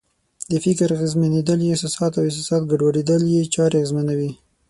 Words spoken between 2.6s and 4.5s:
ګډوډېدل یې چارې اغېزمنوي.